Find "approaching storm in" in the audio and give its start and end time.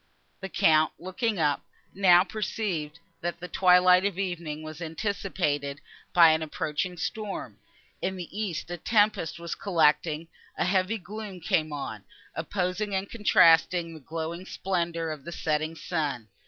6.41-8.15